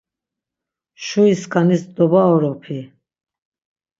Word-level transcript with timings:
Şuri 1.03 1.33
skanis 1.41 1.83
dobaoropi. 1.95 2.79